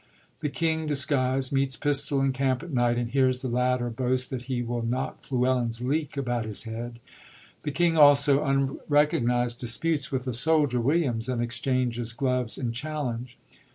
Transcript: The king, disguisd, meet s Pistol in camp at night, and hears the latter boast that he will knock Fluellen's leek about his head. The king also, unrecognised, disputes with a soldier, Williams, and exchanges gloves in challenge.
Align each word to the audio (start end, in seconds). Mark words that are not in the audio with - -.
The 0.39 0.49
king, 0.49 0.87
disguisd, 0.87 1.51
meet 1.53 1.69
s 1.69 1.75
Pistol 1.75 2.21
in 2.21 2.33
camp 2.33 2.63
at 2.63 2.71
night, 2.73 2.97
and 2.97 3.11
hears 3.11 3.43
the 3.43 3.47
latter 3.47 3.91
boast 3.91 4.31
that 4.31 4.45
he 4.49 4.63
will 4.63 4.81
knock 4.81 5.21
Fluellen's 5.21 5.79
leek 5.79 6.17
about 6.17 6.43
his 6.43 6.63
head. 6.63 6.97
The 7.61 7.69
king 7.71 7.99
also, 7.99 8.43
unrecognised, 8.43 9.59
disputes 9.59 10.11
with 10.11 10.25
a 10.25 10.33
soldier, 10.33 10.81
Williams, 10.81 11.29
and 11.29 11.39
exchanges 11.39 12.13
gloves 12.13 12.57
in 12.57 12.71
challenge. 12.71 13.37